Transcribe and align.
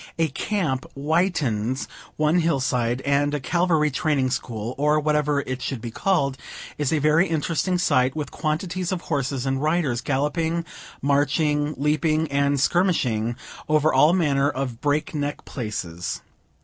A 0.17 0.29
camp 0.29 0.87
whitens 0.95 1.87
one 2.17 2.39
hill 2.39 2.59
side, 2.59 3.01
and 3.01 3.35
a 3.35 3.39
cavalry 3.39 3.91
training 3.91 4.31
school, 4.31 4.73
or 4.79 4.99
whatever 4.99 5.41
it 5.41 5.61
should 5.61 5.79
be 5.79 5.91
called, 5.91 6.39
is 6.79 6.91
a 6.91 6.97
very 6.97 7.27
interesting 7.27 7.77
sight, 7.77 8.15
with 8.15 8.31
quantities 8.31 8.91
of 8.91 9.01
horses 9.01 9.45
and 9.45 9.61
riders 9.61 10.01
galloping, 10.01 10.65
marching, 11.03 11.75
leaping, 11.77 12.27
and 12.31 12.59
skirmishing, 12.59 13.35
over 13.69 13.93
all 13.93 14.11
manner 14.11 14.49
of 14.49 14.81
break 14.81 15.13
neck 15.13 15.45
places. 15.45 16.21